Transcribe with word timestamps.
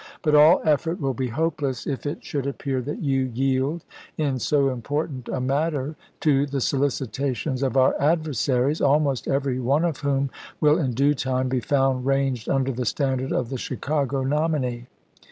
But 0.23 0.33
all 0.33 0.61
effort 0.65 0.99
will 0.99 1.13
be 1.13 1.27
hopeless, 1.27 1.85
if 1.85 2.07
it 2.07 2.25
should 2.25 2.47
appear 2.47 2.81
that 2.81 3.03
you 3.03 3.21
yield 3.35 3.83
in 4.17 4.39
so 4.39 4.69
important 4.69 5.29
a 5.29 5.39
matter 5.39 5.95
to 6.21 6.47
the 6.47 6.57
sohcitations 6.57 7.61
of 7.61 7.77
our 7.77 7.93
adversaries, 8.01 8.81
almost 8.81 9.27
every 9.27 9.59
one 9.59 9.85
of 9.85 9.97
whom 9.99 10.31
will 10.59 10.79
in 10.79 10.95
due 10.95 11.13
time 11.13 11.49
be 11.49 11.59
found 11.59 12.07
ranged 12.07 12.49
under 12.49 12.71
the 12.71 12.83
standard 12.83 13.31
of 13.31 13.49
the 13.49 13.59
Chicago 13.59 14.23
nominee. 14.23 14.87